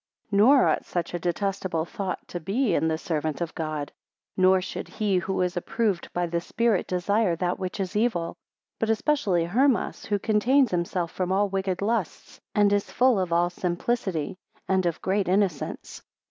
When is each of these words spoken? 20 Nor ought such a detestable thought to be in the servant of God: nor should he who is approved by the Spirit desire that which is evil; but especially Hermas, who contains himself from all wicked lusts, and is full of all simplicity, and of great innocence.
20 0.29 0.43
Nor 0.43 0.67
ought 0.67 0.83
such 0.83 1.13
a 1.13 1.19
detestable 1.19 1.85
thought 1.85 2.17
to 2.27 2.39
be 2.39 2.73
in 2.73 2.87
the 2.87 2.97
servant 2.97 3.39
of 3.39 3.53
God: 3.53 3.91
nor 4.35 4.59
should 4.59 4.87
he 4.87 5.17
who 5.19 5.39
is 5.43 5.55
approved 5.55 6.11
by 6.11 6.25
the 6.25 6.41
Spirit 6.41 6.87
desire 6.87 7.35
that 7.35 7.59
which 7.59 7.79
is 7.79 7.95
evil; 7.95 8.35
but 8.79 8.89
especially 8.89 9.45
Hermas, 9.45 10.05
who 10.05 10.17
contains 10.17 10.71
himself 10.71 11.11
from 11.11 11.31
all 11.31 11.49
wicked 11.49 11.83
lusts, 11.83 12.39
and 12.55 12.73
is 12.73 12.89
full 12.89 13.19
of 13.19 13.31
all 13.31 13.51
simplicity, 13.51 14.39
and 14.67 14.87
of 14.87 14.99
great 15.03 15.27
innocence. 15.27 16.01